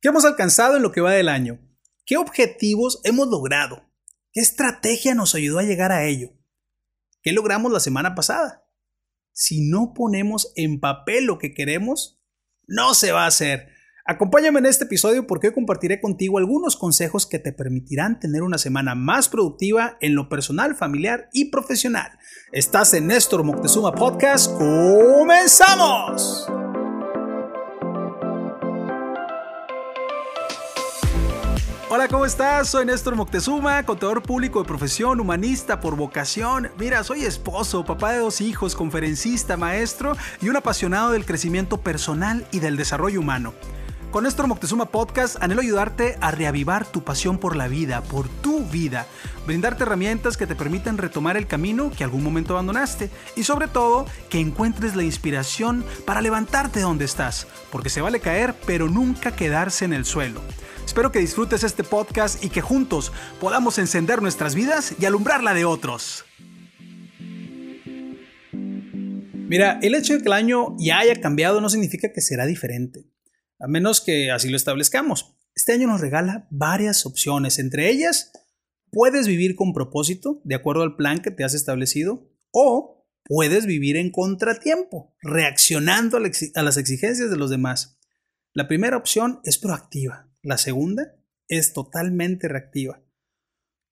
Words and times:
¿Qué 0.00 0.08
hemos 0.08 0.24
alcanzado 0.24 0.76
en 0.76 0.82
lo 0.82 0.92
que 0.92 1.00
va 1.00 1.12
del 1.12 1.28
año? 1.28 1.58
¿Qué 2.06 2.16
objetivos 2.16 3.00
hemos 3.02 3.26
logrado? 3.28 3.90
¿Qué 4.32 4.40
estrategia 4.40 5.16
nos 5.16 5.34
ayudó 5.34 5.58
a 5.58 5.64
llegar 5.64 5.90
a 5.90 6.04
ello? 6.04 6.28
¿Qué 7.20 7.32
logramos 7.32 7.72
la 7.72 7.80
semana 7.80 8.14
pasada? 8.14 8.64
Si 9.32 9.68
no 9.68 9.94
ponemos 9.94 10.52
en 10.54 10.78
papel 10.78 11.24
lo 11.24 11.38
que 11.38 11.52
queremos, 11.52 12.22
no 12.68 12.94
se 12.94 13.10
va 13.10 13.24
a 13.24 13.28
hacer. 13.28 13.70
Acompáñame 14.06 14.60
en 14.60 14.66
este 14.66 14.84
episodio 14.84 15.26
porque 15.26 15.48
hoy 15.48 15.54
compartiré 15.54 16.00
contigo 16.00 16.38
algunos 16.38 16.76
consejos 16.76 17.26
que 17.26 17.40
te 17.40 17.52
permitirán 17.52 18.20
tener 18.20 18.42
una 18.42 18.58
semana 18.58 18.94
más 18.94 19.28
productiva 19.28 19.98
en 20.00 20.14
lo 20.14 20.28
personal, 20.28 20.76
familiar 20.76 21.28
y 21.32 21.46
profesional. 21.46 22.12
Estás 22.52 22.94
en 22.94 23.08
Néstor 23.08 23.42
Moctezuma 23.42 23.92
Podcast. 23.92 24.56
¡Comenzamos! 24.56 26.48
Hola, 31.90 32.06
¿cómo 32.06 32.26
estás? 32.26 32.68
Soy 32.68 32.84
Néstor 32.84 33.16
Moctezuma, 33.16 33.82
contador 33.84 34.22
público 34.22 34.60
de 34.60 34.68
profesión, 34.68 35.20
humanista 35.20 35.80
por 35.80 35.96
vocación. 35.96 36.70
Mira, 36.78 37.02
soy 37.02 37.24
esposo, 37.24 37.86
papá 37.86 38.12
de 38.12 38.18
dos 38.18 38.42
hijos, 38.42 38.76
conferencista, 38.76 39.56
maestro 39.56 40.14
y 40.42 40.50
un 40.50 40.56
apasionado 40.56 41.12
del 41.12 41.24
crecimiento 41.24 41.80
personal 41.80 42.46
y 42.50 42.60
del 42.60 42.76
desarrollo 42.76 43.20
humano. 43.20 43.54
Con 44.10 44.24
Néstor 44.24 44.48
Moctezuma 44.48 44.84
Podcast 44.86 45.42
anhelo 45.42 45.62
ayudarte 45.62 46.18
a 46.20 46.30
reavivar 46.30 46.84
tu 46.84 47.04
pasión 47.04 47.38
por 47.38 47.56
la 47.56 47.68
vida, 47.68 48.02
por 48.02 48.28
tu 48.28 48.66
vida, 48.66 49.06
brindarte 49.46 49.84
herramientas 49.84 50.36
que 50.36 50.46
te 50.46 50.56
permitan 50.56 50.98
retomar 50.98 51.38
el 51.38 51.46
camino 51.46 51.90
que 51.90 52.04
algún 52.04 52.22
momento 52.22 52.52
abandonaste 52.52 53.10
y 53.34 53.44
sobre 53.44 53.66
todo 53.66 54.04
que 54.28 54.40
encuentres 54.40 54.94
la 54.94 55.04
inspiración 55.04 55.86
para 56.04 56.20
levantarte 56.20 56.80
donde 56.80 57.06
estás, 57.06 57.46
porque 57.72 57.88
se 57.88 58.02
vale 58.02 58.20
caer 58.20 58.54
pero 58.66 58.88
nunca 58.88 59.34
quedarse 59.34 59.86
en 59.86 59.94
el 59.94 60.04
suelo. 60.04 60.42
Espero 60.88 61.12
que 61.12 61.18
disfrutes 61.18 61.64
este 61.64 61.84
podcast 61.84 62.42
y 62.42 62.48
que 62.48 62.62
juntos 62.62 63.12
podamos 63.42 63.78
encender 63.78 64.22
nuestras 64.22 64.54
vidas 64.54 64.94
y 64.98 65.04
alumbrar 65.04 65.44
la 65.44 65.52
de 65.52 65.66
otros. 65.66 66.24
Mira, 68.54 69.78
el 69.82 69.94
hecho 69.94 70.14
de 70.14 70.20
que 70.20 70.28
el 70.28 70.32
año 70.32 70.74
ya 70.78 71.00
haya 71.00 71.20
cambiado 71.20 71.60
no 71.60 71.68
significa 71.68 72.10
que 72.14 72.22
será 72.22 72.46
diferente, 72.46 73.04
a 73.60 73.68
menos 73.68 74.00
que 74.00 74.30
así 74.30 74.48
lo 74.48 74.56
establezcamos. 74.56 75.36
Este 75.54 75.74
año 75.74 75.88
nos 75.88 76.00
regala 76.00 76.48
varias 76.50 77.04
opciones, 77.04 77.58
entre 77.58 77.90
ellas, 77.90 78.32
puedes 78.90 79.26
vivir 79.28 79.56
con 79.56 79.74
propósito, 79.74 80.40
de 80.44 80.54
acuerdo 80.54 80.84
al 80.84 80.96
plan 80.96 81.18
que 81.18 81.30
te 81.30 81.44
has 81.44 81.52
establecido, 81.52 82.32
o 82.50 83.06
puedes 83.24 83.66
vivir 83.66 83.98
en 83.98 84.10
contratiempo, 84.10 85.14
reaccionando 85.20 86.16
a 86.16 86.62
las 86.62 86.76
exigencias 86.78 87.30
de 87.30 87.36
los 87.36 87.50
demás. 87.50 87.98
La 88.54 88.66
primera 88.66 88.96
opción 88.96 89.40
es 89.44 89.58
proactiva, 89.58 90.27
la 90.48 90.56
segunda 90.56 91.14
es 91.46 91.74
totalmente 91.74 92.48
reactiva. 92.48 93.04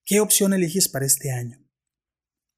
¿Qué 0.03 0.19
opción 0.19 0.53
eliges 0.53 0.89
para 0.89 1.05
este 1.05 1.31
año? 1.31 1.63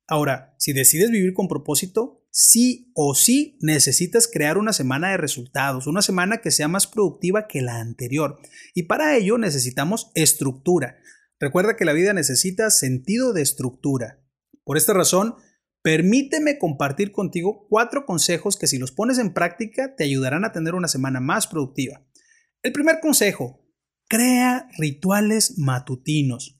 Ahora, 0.07 0.55
si 0.57 0.71
decides 0.71 1.11
vivir 1.11 1.33
con 1.33 1.49
propósito, 1.49 2.25
sí 2.31 2.93
o 2.95 3.13
sí 3.13 3.57
necesitas 3.59 4.29
crear 4.31 4.57
una 4.57 4.71
semana 4.71 5.11
de 5.11 5.17
resultados, 5.17 5.85
una 5.85 6.01
semana 6.01 6.37
que 6.37 6.49
sea 6.49 6.69
más 6.69 6.87
productiva 6.87 7.45
que 7.47 7.61
la 7.61 7.81
anterior. 7.81 8.39
Y 8.73 8.83
para 8.83 9.17
ello 9.17 9.37
necesitamos 9.37 10.11
estructura. 10.15 10.97
Recuerda 11.37 11.75
que 11.75 11.83
la 11.83 11.93
vida 11.93 12.13
necesita 12.13 12.69
sentido 12.69 13.33
de 13.33 13.41
estructura. 13.41 14.23
Por 14.63 14.77
esta 14.77 14.93
razón, 14.93 15.35
permíteme 15.81 16.57
compartir 16.57 17.11
contigo 17.11 17.67
cuatro 17.69 18.05
consejos 18.05 18.55
que 18.55 18.67
si 18.67 18.77
los 18.77 18.93
pones 18.93 19.19
en 19.19 19.33
práctica 19.33 19.93
te 19.95 20.05
ayudarán 20.05 20.45
a 20.45 20.53
tener 20.53 20.73
una 20.73 20.87
semana 20.87 21.19
más 21.19 21.47
productiva. 21.47 22.05
El 22.61 22.71
primer 22.71 23.01
consejo, 23.01 23.58
Crea 24.09 24.67
rituales 24.77 25.57
matutinos. 25.57 26.59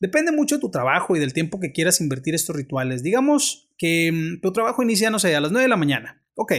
Depende 0.00 0.32
mucho 0.32 0.56
de 0.56 0.60
tu 0.60 0.70
trabajo 0.70 1.16
y 1.16 1.20
del 1.20 1.32
tiempo 1.32 1.60
que 1.60 1.72
quieras 1.72 2.00
invertir 2.00 2.34
estos 2.34 2.54
rituales. 2.54 3.02
Digamos 3.02 3.70
que 3.78 4.12
mm, 4.12 4.40
tu 4.40 4.52
trabajo 4.52 4.82
inicia, 4.82 5.08
no 5.08 5.18
sé, 5.18 5.34
a 5.34 5.40
las 5.40 5.52
9 5.52 5.62
de 5.62 5.68
la 5.68 5.76
mañana. 5.76 6.24
Ok. 6.34 6.52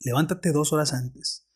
Levántate 0.00 0.52
dos 0.52 0.72
horas 0.72 0.92
antes. 0.92 1.48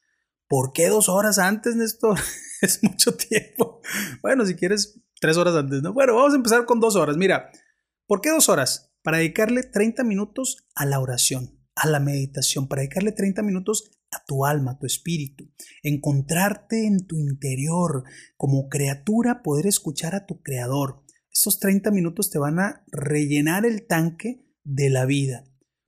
¿Por 0.48 0.72
qué 0.72 0.88
dos 0.88 1.08
horas 1.08 1.38
antes, 1.38 1.76
Néstor? 1.76 2.18
es 2.60 2.82
mucho 2.82 3.14
tiempo. 3.14 3.80
Bueno, 4.22 4.44
si 4.46 4.54
quieres, 4.54 5.00
tres 5.20 5.36
horas 5.36 5.54
antes, 5.54 5.82
¿no? 5.82 5.92
Bueno, 5.92 6.14
vamos 6.14 6.32
a 6.32 6.36
empezar 6.36 6.64
con 6.64 6.80
dos 6.80 6.96
horas. 6.96 7.16
Mira, 7.16 7.50
¿por 8.06 8.20
qué 8.20 8.30
dos 8.30 8.48
horas? 8.48 8.92
Para 9.02 9.18
dedicarle 9.18 9.62
30 9.62 10.02
minutos 10.04 10.66
a 10.74 10.86
la 10.86 10.98
oración, 10.98 11.58
a 11.74 11.88
la 11.88 12.00
meditación, 12.00 12.68
para 12.68 12.80
dedicarle 12.80 13.12
30 13.12 13.42
minutos 13.42 13.90
a 14.14 14.24
tu 14.26 14.44
alma, 14.44 14.72
a 14.72 14.78
tu 14.78 14.86
espíritu, 14.86 15.50
encontrarte 15.82 16.86
en 16.86 17.06
tu 17.06 17.16
interior, 17.18 18.04
como 18.36 18.68
criatura 18.68 19.42
poder 19.42 19.66
escuchar 19.66 20.14
a 20.14 20.26
tu 20.26 20.42
creador. 20.42 21.02
Esos 21.32 21.58
30 21.58 21.90
minutos 21.90 22.30
te 22.30 22.38
van 22.38 22.60
a 22.60 22.84
rellenar 22.92 23.66
el 23.66 23.86
tanque 23.86 24.46
de 24.62 24.90
la 24.90 25.04
vida. 25.04 25.44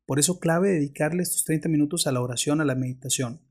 Por 0.07 0.19
eso 0.19 0.39
clave 0.39 0.71
dedicarle 0.71 1.23
estos 1.23 1.45
30 1.45 1.69
minutos 1.69 2.07
a 2.07 2.13
la 2.13 2.21
oración, 2.21 2.61
a 2.61 2.65
la 2.65 2.75
meditación. 2.75 3.43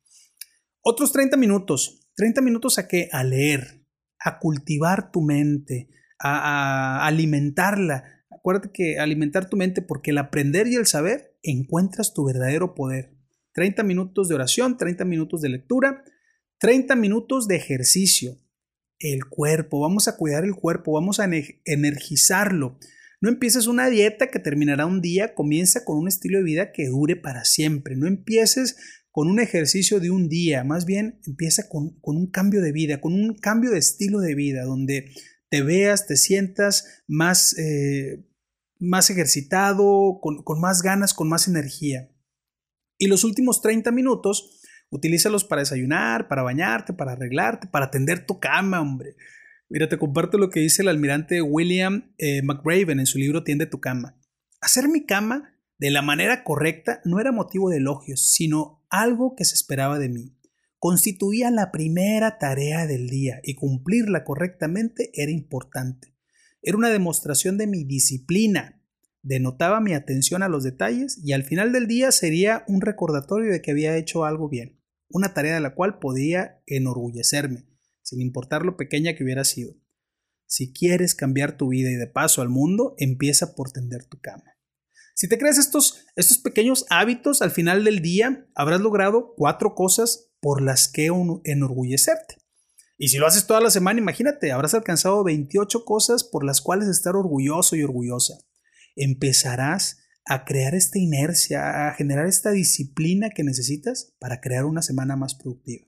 Otros 0.82 1.12
30 1.12 1.38
minutos. 1.38 2.10
30 2.16 2.42
minutos 2.42 2.78
a 2.78 2.88
qué? 2.88 3.10
A 3.12 3.24
leer, 3.24 3.86
a 4.20 4.40
cultivar 4.40 5.12
tu 5.12 5.22
mente, 5.22 5.90
a, 6.20 7.00
a 7.00 7.08
alimentarla. 7.08 8.04
Acuérdate 8.30 8.72
que 8.72 9.00
alimentar 9.00 9.50
tu 9.50 9.58
mente 9.58 9.82
porque 9.82 10.12
el 10.12 10.18
aprender 10.18 10.68
y 10.68 10.76
el 10.76 10.86
saber 10.86 11.38
encuentras 11.44 12.14
tu 12.14 12.26
verdadero 12.26 12.76
poder. 12.76 13.15
30 13.56 13.84
minutos 13.84 14.28
de 14.28 14.36
oración, 14.36 14.78
30 14.78 15.06
minutos 15.06 15.42
de 15.42 15.50
lectura, 15.50 16.04
30 16.60 16.96
minutos 16.98 17.48
de 17.48 17.56
ejercicio. 17.56 18.38
El 19.00 19.26
cuerpo, 19.26 19.80
vamos 19.80 20.10
a 20.10 20.18
cuidar 20.18 20.44
el 20.44 20.56
cuerpo, 20.56 20.92
vamos 20.92 21.22
a 21.22 21.30
energizarlo. 21.64 22.78
No 23.22 23.30
empieces 23.30 23.68
una 23.68 23.90
dieta 23.90 24.28
que 24.28 24.40
terminará 24.40 24.86
un 24.86 25.02
día, 25.02 25.34
comienza 25.34 25.86
con 25.86 25.98
un 25.98 26.10
estilo 26.10 26.40
de 26.40 26.44
vida 26.44 26.72
que 26.74 26.88
dure 26.88 27.16
para 27.16 27.46
siempre. 27.46 27.96
No 27.96 28.08
empieces 28.08 28.76
con 29.10 29.30
un 29.30 29.40
ejercicio 29.40 30.02
de 30.02 30.12
un 30.12 30.28
día, 30.28 30.66
más 30.66 30.86
bien 30.86 31.22
empieza 31.26 31.70
con, 31.70 31.98
un 32.04 32.30
cambio 32.30 32.62
de 32.62 32.74
vida, 32.74 33.00
con 33.00 33.14
un 33.14 33.36
cambio 33.36 33.72
de 33.72 33.80
estilo 33.80 34.20
de 34.20 34.36
vida, 34.36 34.64
donde 34.64 35.12
te 35.50 35.62
veas, 35.62 36.08
te 36.08 36.18
sientas 36.18 37.04
más, 37.08 37.58
eh, 37.58 38.26
más 38.80 39.10
ejercitado, 39.10 40.20
con, 40.22 40.44
con 40.44 40.60
más 40.60 40.82
ganas, 40.82 41.14
con 41.14 41.30
más 41.30 41.48
energía. 41.48 42.10
Y 42.98 43.08
los 43.08 43.24
últimos 43.24 43.62
30 43.62 43.92
minutos, 43.92 44.62
utilízalos 44.90 45.44
para 45.44 45.62
desayunar, 45.62 46.28
para 46.28 46.44
bañarte, 46.44 46.94
para 46.94 47.14
arreglarte, 47.14 47.68
para 47.68 47.92
tender 47.92 48.26
tu 48.26 48.40
cama, 48.40 48.82
hombre. 48.82 49.16
Mira, 49.70 49.90
te 49.90 49.98
comparto 49.98 50.38
lo 50.38 50.50
que 50.50 50.60
dice 50.60 50.84
el 50.84 50.88
almirante 50.88 51.42
William 51.42 52.14
eh, 52.18 52.42
McRaven 52.44 53.00
en 53.00 53.06
su 53.06 53.18
libro 53.18 53.44
Tiende 53.44 53.66
tu 53.66 53.80
cama. 53.80 54.18
Hacer 54.62 54.88
mi 54.88 55.06
cama 55.06 55.56
de 55.78 55.92
la 55.92 56.02
manera 56.02 56.44
correcta 56.44 57.02
no 57.04 57.20
era 57.20 57.32
motivo 57.32 57.70
de 57.70 57.78
elogios, 57.78 58.32
sino 58.32 58.86
algo 58.90 59.36
que 59.36 59.44
se 59.44 59.56
esperaba 59.56 60.00
de 60.00 60.10
mí. 60.10 60.38
Constituía 60.80 61.50
la 61.52 61.72
primera 61.72 62.38
tarea 62.38 62.86
del 62.86 63.10
día 63.10 63.40
y 63.44 63.56
cumplirla 63.56 64.24
correctamente 64.24 65.10
era 65.14 65.32
importante. 65.32 66.16
Era 66.62 66.78
una 66.78 66.90
demostración 66.90 67.58
de 67.58 67.68
mi 67.68 67.84
disciplina, 67.84 68.82
denotaba 69.26 69.82
mi 69.82 69.94
atención 69.96 70.44
a 70.44 70.50
los 70.50 70.64
detalles 70.64 71.20
y 71.24 71.34
al 71.34 71.44
final 71.44 71.74
del 71.74 71.88
día 71.88 72.12
sería 72.12 72.64
un 72.68 72.82
recordatorio 72.82 73.52
de 73.52 73.60
que 73.60 73.72
había 73.72 73.98
hecho 73.98 74.24
algo 74.24 74.48
bien, 74.50 74.80
una 75.10 75.34
tarea 75.34 75.56
de 75.56 75.62
la 75.62 75.74
cual 75.74 75.98
podía 75.98 76.62
enorgullecerme, 76.68 77.66
sin 78.04 78.22
importar 78.22 78.64
lo 78.64 78.78
pequeña 78.78 79.16
que 79.16 79.24
hubiera 79.24 79.44
sido. 79.44 79.74
Si 80.46 80.72
quieres 80.72 81.16
cambiar 81.16 81.58
tu 81.58 81.70
vida 81.70 81.90
y 81.90 81.96
de 81.96 82.06
paso 82.06 82.44
al 82.44 82.50
mundo, 82.50 82.94
empieza 83.00 83.56
por 83.56 83.72
tender 83.72 84.06
tu 84.06 84.20
cama. 84.20 84.44
Si 85.16 85.28
te 85.28 85.40
crees 85.40 85.58
estos, 85.58 86.06
estos 86.16 86.38
pequeños 86.38 86.86
hábitos, 86.92 87.42
al 87.42 87.50
final 87.50 87.84
del 87.84 88.04
día 88.04 88.48
habrás 88.54 88.82
logrado 88.82 89.34
cuatro 89.36 89.74
cosas 89.74 90.30
por 90.40 90.62
las 90.62 90.88
que 90.88 91.10
enorgullecerte. 91.46 92.36
Y 92.98 93.08
si 93.08 93.18
lo 93.18 93.26
haces 93.26 93.48
toda 93.48 93.60
la 93.60 93.72
semana, 93.72 94.00
imagínate, 94.00 94.52
habrás 94.52 94.76
alcanzado 94.76 95.24
28 95.24 95.84
cosas 95.84 96.24
por 96.24 96.46
las 96.46 96.62
cuales 96.62 96.90
estar 96.90 97.16
orgulloso 97.16 97.76
y 97.76 97.82
orgullosa 97.82 98.45
empezarás 98.96 100.00
a 100.26 100.46
crear 100.46 100.74
esta 100.74 100.98
inercia, 100.98 101.88
a 101.88 101.94
generar 101.94 102.28
esta 102.28 102.52
disciplina 102.52 103.30
que 103.30 103.44
necesitas 103.44 104.16
para 104.20 104.42
crear 104.42 104.66
una 104.66 104.82
semana 104.82 105.16
más 105.16 105.36
productiva. 105.36 105.86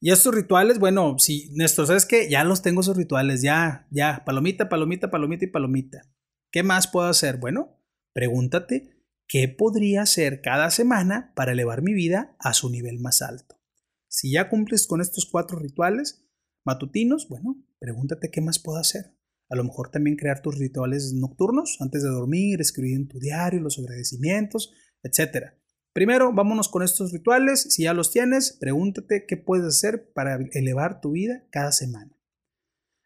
Y 0.00 0.10
estos 0.10 0.34
rituales, 0.34 0.80
bueno, 0.80 1.16
si 1.18 1.50
Néstor, 1.52 1.86
¿sabes 1.86 2.06
qué? 2.06 2.28
Ya 2.28 2.42
los 2.42 2.62
tengo 2.62 2.80
esos 2.80 2.96
rituales, 2.96 3.40
ya, 3.42 3.86
ya, 3.90 4.24
palomita, 4.24 4.68
palomita, 4.68 5.10
palomita 5.10 5.44
y 5.44 5.48
palomita. 5.48 6.02
¿Qué 6.50 6.64
más 6.64 6.88
puedo 6.88 7.06
hacer? 7.06 7.36
Bueno, 7.36 7.78
pregúntate 8.12 8.96
qué 9.28 9.48
podría 9.48 10.02
hacer 10.02 10.40
cada 10.40 10.70
semana 10.70 11.32
para 11.36 11.52
elevar 11.52 11.82
mi 11.82 11.92
vida 11.94 12.34
a 12.40 12.52
su 12.52 12.68
nivel 12.68 12.98
más 12.98 13.22
alto. 13.22 13.60
Si 14.08 14.32
ya 14.32 14.48
cumples 14.48 14.86
con 14.86 15.00
estos 15.00 15.26
cuatro 15.30 15.58
rituales 15.58 16.26
matutinos, 16.64 17.28
bueno, 17.28 17.64
pregúntate 17.78 18.30
qué 18.30 18.40
más 18.40 18.58
puedo 18.58 18.78
hacer. 18.78 19.14
A 19.52 19.54
lo 19.54 19.64
mejor 19.64 19.90
también 19.90 20.16
crear 20.16 20.40
tus 20.40 20.58
rituales 20.58 21.12
nocturnos 21.12 21.76
antes 21.80 22.02
de 22.02 22.08
dormir, 22.08 22.62
escribir 22.62 22.96
en 22.96 23.06
tu 23.06 23.18
diario 23.18 23.60
los 23.60 23.78
agradecimientos, 23.78 24.72
etc. 25.02 25.52
Primero, 25.92 26.32
vámonos 26.32 26.70
con 26.70 26.82
estos 26.82 27.12
rituales. 27.12 27.60
Si 27.68 27.82
ya 27.82 27.92
los 27.92 28.10
tienes, 28.10 28.56
pregúntate 28.58 29.26
qué 29.26 29.36
puedes 29.36 29.66
hacer 29.66 30.10
para 30.14 30.38
elevar 30.52 31.02
tu 31.02 31.12
vida 31.12 31.44
cada 31.50 31.70
semana. 31.70 32.16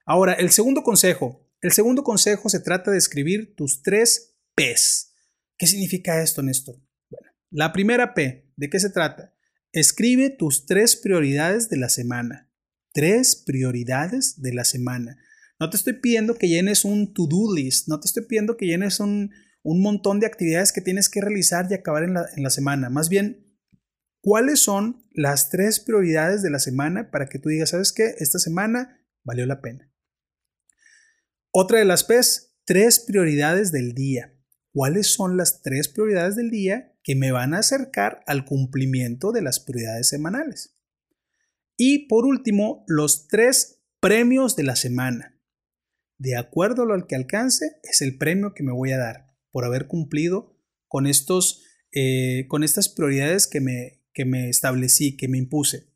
Ahora, 0.04 0.34
el 0.34 0.50
segundo 0.50 0.84
consejo. 0.84 1.50
El 1.60 1.72
segundo 1.72 2.04
consejo 2.04 2.48
se 2.48 2.60
trata 2.60 2.92
de 2.92 2.98
escribir 2.98 3.56
tus 3.56 3.82
tres 3.82 4.38
P's. 4.54 5.14
¿Qué 5.58 5.66
significa 5.66 6.22
esto, 6.22 6.42
Néstor? 6.44 6.76
Bueno, 7.10 7.28
la 7.50 7.72
primera 7.72 8.14
P, 8.14 8.52
¿de 8.54 8.70
qué 8.70 8.78
se 8.78 8.90
trata? 8.90 9.34
Escribe 9.72 10.30
tus 10.30 10.64
tres 10.64 10.94
prioridades 10.94 11.68
de 11.70 11.78
la 11.78 11.88
semana. 11.88 12.52
Tres 12.92 13.34
prioridades 13.34 14.40
de 14.40 14.54
la 14.54 14.64
semana. 14.64 15.18
No 15.58 15.70
te 15.70 15.76
estoy 15.76 15.94
pidiendo 15.94 16.34
que 16.34 16.48
llenes 16.48 16.84
un 16.84 17.14
to-do 17.14 17.54
list, 17.54 17.88
no 17.88 17.98
te 17.98 18.06
estoy 18.06 18.24
pidiendo 18.26 18.56
que 18.56 18.66
llenes 18.66 19.00
un, 19.00 19.30
un 19.62 19.80
montón 19.80 20.20
de 20.20 20.26
actividades 20.26 20.72
que 20.72 20.80
tienes 20.80 21.08
que 21.08 21.20
realizar 21.20 21.66
y 21.70 21.74
acabar 21.74 22.04
en 22.04 22.14
la, 22.14 22.26
en 22.36 22.42
la 22.42 22.50
semana. 22.50 22.90
Más 22.90 23.08
bien, 23.08 23.58
¿cuáles 24.20 24.60
son 24.60 25.02
las 25.12 25.48
tres 25.48 25.80
prioridades 25.80 26.42
de 26.42 26.50
la 26.50 26.58
semana 26.58 27.10
para 27.10 27.28
que 27.28 27.38
tú 27.38 27.48
digas, 27.48 27.70
sabes 27.70 27.92
qué, 27.92 28.14
esta 28.18 28.38
semana 28.38 29.00
valió 29.24 29.46
la 29.46 29.60
pena? 29.60 29.90
Otra 31.50 31.78
de 31.78 31.86
las 31.86 32.04
P's, 32.04 32.54
tres 32.66 33.00
prioridades 33.00 33.72
del 33.72 33.94
día. 33.94 34.34
¿Cuáles 34.72 35.06
son 35.06 35.38
las 35.38 35.62
tres 35.62 35.88
prioridades 35.88 36.36
del 36.36 36.50
día 36.50 36.92
que 37.02 37.16
me 37.16 37.32
van 37.32 37.54
a 37.54 37.60
acercar 37.60 38.20
al 38.26 38.44
cumplimiento 38.44 39.32
de 39.32 39.40
las 39.40 39.58
prioridades 39.58 40.08
semanales? 40.08 40.76
Y 41.78 42.08
por 42.08 42.26
último, 42.26 42.84
los 42.86 43.26
tres 43.26 43.82
premios 44.00 44.54
de 44.54 44.64
la 44.64 44.76
semana. 44.76 45.35
De 46.18 46.36
acuerdo 46.36 46.82
a 46.82 46.86
lo 46.86 47.06
que 47.06 47.14
alcance, 47.14 47.78
es 47.82 48.00
el 48.00 48.16
premio 48.16 48.54
que 48.54 48.62
me 48.62 48.72
voy 48.72 48.92
a 48.92 48.98
dar 48.98 49.26
por 49.50 49.64
haber 49.64 49.86
cumplido 49.86 50.56
con, 50.88 51.06
estos, 51.06 51.62
eh, 51.92 52.46
con 52.48 52.64
estas 52.64 52.88
prioridades 52.88 53.46
que 53.46 53.60
me, 53.60 54.02
que 54.12 54.24
me 54.24 54.48
establecí, 54.48 55.16
que 55.16 55.28
me 55.28 55.38
impuse. 55.38 55.90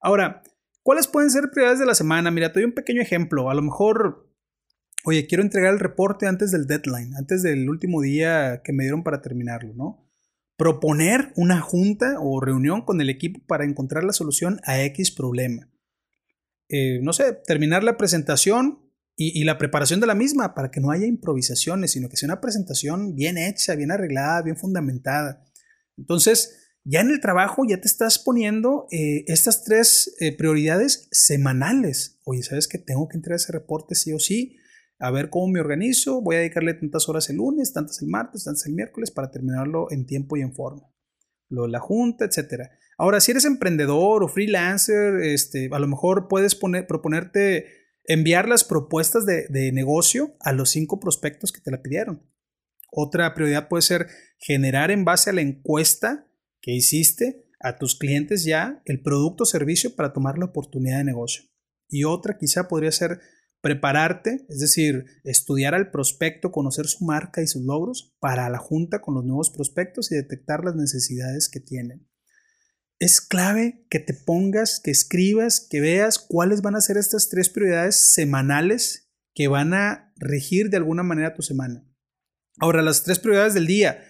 Ahora, 0.00 0.42
¿cuáles 0.82 1.06
pueden 1.06 1.30
ser 1.30 1.50
prioridades 1.50 1.78
de 1.78 1.86
la 1.86 1.94
semana? 1.94 2.30
Mira, 2.30 2.52
te 2.52 2.60
doy 2.60 2.66
un 2.66 2.74
pequeño 2.74 3.00
ejemplo. 3.00 3.50
A 3.50 3.54
lo 3.54 3.62
mejor, 3.62 4.30
oye, 5.04 5.26
quiero 5.26 5.42
entregar 5.42 5.72
el 5.72 5.80
reporte 5.80 6.26
antes 6.26 6.50
del 6.50 6.66
deadline, 6.66 7.14
antes 7.16 7.42
del 7.42 7.68
último 7.68 8.02
día 8.02 8.60
que 8.62 8.72
me 8.72 8.84
dieron 8.84 9.02
para 9.02 9.22
terminarlo, 9.22 9.72
¿no? 9.74 10.06
Proponer 10.56 11.32
una 11.36 11.62
junta 11.62 12.16
o 12.20 12.40
reunión 12.40 12.82
con 12.82 13.00
el 13.00 13.08
equipo 13.08 13.40
para 13.46 13.64
encontrar 13.64 14.04
la 14.04 14.12
solución 14.12 14.60
a 14.64 14.82
X 14.82 15.10
problema. 15.10 15.70
Eh, 16.68 17.00
no 17.02 17.14
sé, 17.14 17.32
terminar 17.46 17.82
la 17.82 17.96
presentación 17.96 18.89
y, 19.22 19.44
la 19.44 19.58
preparación 19.58 20.00
de 20.00 20.06
la 20.06 20.14
misma 20.14 20.54
para 20.54 20.70
que 20.70 20.80
no 20.80 20.90
haya 20.90 21.04
improvisaciones, 21.04 21.92
sino 21.92 22.08
que 22.08 22.16
sea 22.16 22.28
una 22.28 22.40
presentación 22.40 23.14
bien 23.14 23.36
hecha, 23.36 23.74
bien 23.74 23.90
arreglada, 23.90 24.40
bien 24.40 24.56
fundamentada. 24.56 25.44
Entonces, 25.98 26.56
ya 26.84 27.00
en 27.00 27.10
el 27.10 27.20
trabajo 27.20 27.64
ya 27.68 27.78
te 27.78 27.86
estás 27.86 28.18
poniendo 28.18 28.86
eh, 28.90 29.24
estas 29.26 29.62
tres 29.62 30.16
eh, 30.20 30.34
prioridades 30.34 31.06
semanales. 31.10 32.18
Oye, 32.24 32.42
¿sabes 32.42 32.66
que 32.66 32.78
tengo 32.78 33.08
que 33.08 33.18
entregar 33.18 33.36
ese 33.36 33.52
reporte 33.52 33.94
sí 33.94 34.14
o 34.14 34.18
sí? 34.18 34.56
A 34.98 35.10
ver 35.10 35.28
cómo 35.28 35.48
me 35.48 35.60
organizo. 35.60 36.22
Voy 36.22 36.36
a 36.36 36.38
dedicarle 36.38 36.72
tantas 36.72 37.06
horas 37.10 37.28
el 37.28 37.36
lunes, 37.36 37.74
tantas 37.74 38.00
el 38.00 38.08
martes, 38.08 38.44
tantas 38.44 38.64
el 38.64 38.72
miércoles 38.72 39.10
para 39.10 39.30
terminarlo 39.30 39.88
en 39.90 40.06
tiempo 40.06 40.38
y 40.38 40.40
en 40.40 40.54
forma. 40.54 40.90
Lo 41.50 41.66
la 41.66 41.80
junta, 41.80 42.24
etcétera. 42.24 42.70
Ahora, 42.96 43.20
si 43.20 43.32
eres 43.32 43.44
emprendedor 43.44 44.24
o 44.24 44.28
freelancer, 44.28 45.20
este, 45.22 45.68
a 45.70 45.78
lo 45.78 45.88
mejor 45.88 46.26
puedes 46.28 46.54
poner, 46.54 46.86
proponerte 46.86 47.79
enviar 48.04 48.48
las 48.48 48.64
propuestas 48.64 49.24
de, 49.26 49.72
negocio 49.72 50.36
a 50.40 50.52
los 50.52 50.70
cinco 50.70 51.00
prospectos 51.00 51.52
que 51.52 51.60
te 51.60 51.70
la 51.70 51.82
pidieron. 51.82 52.22
Otra 52.90 53.34
prioridad 53.34 53.68
puede 53.68 53.82
ser 53.82 54.08
generar 54.38 54.90
en 54.90 55.04
base 55.04 55.30
a 55.30 55.32
la 55.32 55.42
encuesta 55.42 56.26
que 56.60 56.72
hiciste 56.72 57.46
a 57.60 57.78
tus 57.78 57.96
clientes 57.96 58.44
ya 58.44 58.82
el 58.84 59.02
producto 59.02 59.44
o 59.44 59.46
servicio 59.46 59.94
para 59.94 60.12
tomar 60.12 60.38
la 60.38 60.46
oportunidad 60.46 60.98
de 60.98 61.04
negocio. 61.04 61.44
Y 61.88 62.04
otra 62.04 62.38
quizá 62.38 62.68
podría 62.68 62.90
ser 62.90 63.20
prepararte, 63.60 64.46
es 64.48 64.58
decir, 64.58 65.04
estudiar 65.22 65.74
al 65.74 65.90
prospecto, 65.90 66.50
conocer 66.50 66.86
su 66.86 67.04
marca 67.04 67.42
y 67.42 67.46
sus 67.46 67.62
logros 67.62 68.16
para 68.18 68.48
la 68.48 68.58
junta 68.58 69.00
con 69.00 69.14
los 69.14 69.24
nuevos 69.24 69.50
prospectos 69.50 70.10
y 70.10 70.16
detectar 70.16 70.64
las 70.64 70.74
necesidades 70.74 71.48
que 71.48 71.60
tienen 71.60 72.09
es 73.00 73.22
clave 73.22 73.86
que 73.88 73.98
te 73.98 74.12
pongas, 74.12 74.78
que 74.78 74.90
escribas, 74.90 75.66
que 75.68 75.80
veas 75.80 76.18
cuáles 76.18 76.60
van 76.60 76.76
a 76.76 76.82
ser 76.82 76.98
estas 76.98 77.30
tres 77.30 77.48
prioridades 77.48 78.12
semanales 78.12 79.10
que 79.34 79.48
van 79.48 79.72
a 79.72 80.12
regir 80.16 80.68
de 80.68 80.76
alguna 80.76 81.02
manera 81.02 81.34
tu 81.34 81.40
semana. 81.40 81.82
Ahora, 82.58 82.82
las 82.82 83.02
tres 83.02 83.18
prioridades 83.18 83.54
del 83.54 83.66
día, 83.66 84.04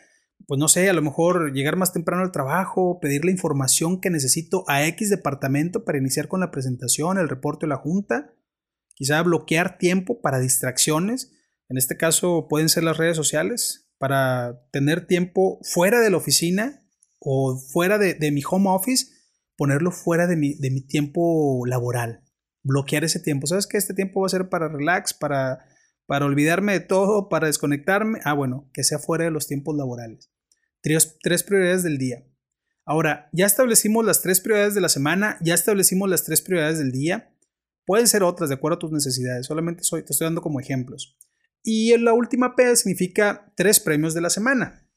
pues 0.48 0.58
no 0.58 0.66
sé, 0.66 0.90
a 0.90 0.92
lo 0.92 1.02
mejor 1.02 1.52
llegar 1.52 1.76
más 1.76 1.92
temprano 1.92 2.25
al 2.25 2.32
trabajo, 2.32 2.98
pedir 3.00 3.25
la 3.25 3.31
información 3.31 4.00
que 4.00 4.10
necesito 4.10 4.64
a 4.66 4.84
X 4.84 5.08
departamento 5.08 5.84
para 5.84 5.98
iniciar 5.98 6.26
con 6.26 6.40
la 6.40 6.50
presentación, 6.50 7.16
el 7.16 7.28
reporte 7.28 7.66
o 7.66 7.69
la 7.69 7.76
junta, 7.76 8.34
quizá 8.94 9.22
bloquear 9.22 9.78
tiempo 9.78 10.20
para 10.20 10.40
distracciones, 10.40 11.31
en 11.69 11.78
este 11.78 11.96
caso 11.96 12.48
pueden 12.48 12.69
ser 12.69 12.82
las 12.82 12.96
redes 12.96 13.16
sociales, 13.16 13.88
para 13.98 14.66
tener 14.72 15.06
tiempo 15.06 15.60
fuera 15.62 16.00
de 16.00 16.10
la 16.10 16.16
oficina 16.16 16.80
o 17.20 17.56
fuera 17.58 17.99
de, 17.99 18.17
mi 18.32 18.43
home 18.49 18.69
office, 18.70 19.06
ponerlo 19.56 19.93
fuera 19.93 20.26
de 20.26 20.37
mi, 20.37 20.55
de 20.55 20.70
mi 20.70 20.81
tiempo 20.81 21.64
laboral. 21.67 22.25
Bloquear 22.62 23.05
ese 23.05 23.20
tiempo. 23.20 23.46
¿Sabes 23.46 23.67
que 23.67 23.78
este 23.78 23.94
tiempo 23.94 24.20
va 24.20 24.26
a 24.26 24.31
ser 24.31 24.49
para 24.49 24.69
relax, 24.69 25.14
para, 25.14 25.64
para 26.06 26.26
olvidarme 26.26 26.72
de 26.72 26.81
todo, 26.81 27.28
para 27.28 27.46
desconectarme? 27.46 28.20
Ah, 28.25 28.32
bueno, 28.32 28.69
que 28.72 28.84
sea 28.84 28.99
fuera 28.99 29.25
de 29.25 29.31
los 29.31 29.46
tiempos 29.46 29.76
laborales. 29.76 30.31
Tres, 30.82 31.19
tres 31.22 31.43
prioridades 31.43 31.82
del 31.82 31.99
día. 31.99 32.25
Ahora, 32.87 33.28
ya 33.32 33.46
establecimos 33.46 34.05
las 34.05 34.22
tres 34.22 34.40
prioridades 34.40 34.75
de 34.75 34.81
la 34.81 34.88
semana, 34.88 35.38
ya 35.43 35.55
establecimos 35.55 36.08
las 36.08 36.25
tres 36.25 36.43
prioridades 36.43 36.78
del 36.78 36.90
día. 36.90 37.32
Pueden 37.84 38.08
ser 38.08 38.22
otras 38.22 38.49
de 38.49 38.56
acuerdo 38.56 38.76
a 38.76 38.78
tus 38.78 38.93
necesidades, 38.93 39.46
solamente 39.46 39.84
soy, 39.84 40.05
te 40.05 40.12
estoy 40.12 40.26
dando 40.26 40.43
como 40.43 40.61
ejemplos. 40.61 41.17
Y 41.62 41.93
en 41.93 42.05
la 42.05 42.14
última 42.14 42.56
P 42.56 42.75
significa 42.76 43.52
tres 43.56 43.78
premios 43.81 44.14
de 44.14 44.22
la 44.22 44.31
semana. 44.31 44.89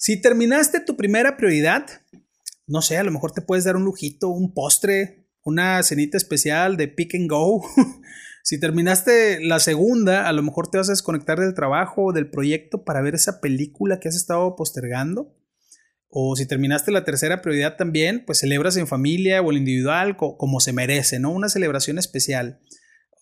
Si 0.00 0.18
terminaste 0.18 0.80
tu 0.80 0.96
primera 0.96 1.36
prioridad, 1.36 1.86
no 2.66 2.80
sé, 2.80 2.96
a 2.96 3.04
lo 3.04 3.10
mejor 3.12 3.32
te 3.32 3.42
puedes 3.42 3.64
dar 3.64 3.76
un 3.76 3.84
lujito, 3.84 4.30
un 4.30 4.54
postre, 4.54 5.28
una 5.44 5.82
cenita 5.82 6.16
especial 6.16 6.78
de 6.78 6.88
pick 6.88 7.14
and 7.16 7.28
go. 7.28 7.62
si 8.42 8.58
terminaste 8.58 9.44
la 9.44 9.60
segunda, 9.60 10.26
a 10.26 10.32
lo 10.32 10.42
mejor 10.42 10.70
te 10.70 10.78
vas 10.78 10.88
a 10.88 10.92
desconectar 10.92 11.38
del 11.38 11.52
trabajo 11.52 12.06
o 12.06 12.12
del 12.14 12.30
proyecto 12.30 12.82
para 12.82 13.02
ver 13.02 13.14
esa 13.14 13.42
película 13.42 14.00
que 14.00 14.08
has 14.08 14.16
estado 14.16 14.56
postergando. 14.56 15.36
O 16.08 16.34
si 16.34 16.46
terminaste 16.46 16.92
la 16.92 17.04
tercera 17.04 17.42
prioridad 17.42 17.76
también, 17.76 18.24
pues 18.24 18.38
celebras 18.38 18.78
en 18.78 18.86
familia 18.86 19.42
o 19.42 19.50
en 19.50 19.58
individual 19.58 20.16
como 20.16 20.60
se 20.60 20.72
merece, 20.72 21.20
¿no? 21.20 21.30
Una 21.30 21.50
celebración 21.50 21.98
especial 21.98 22.62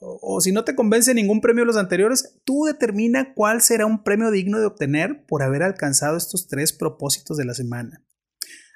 o, 0.00 0.40
si 0.40 0.52
no 0.52 0.64
te 0.64 0.76
convence 0.76 1.12
ningún 1.12 1.40
premio 1.40 1.62
de 1.62 1.66
los 1.66 1.76
anteriores, 1.76 2.36
tú 2.44 2.64
determina 2.64 3.34
cuál 3.34 3.62
será 3.62 3.86
un 3.86 4.04
premio 4.04 4.30
digno 4.30 4.60
de 4.60 4.66
obtener 4.66 5.24
por 5.26 5.42
haber 5.42 5.62
alcanzado 5.62 6.16
estos 6.16 6.46
tres 6.46 6.72
propósitos 6.72 7.36
de 7.36 7.44
la 7.44 7.54
semana. 7.54 8.04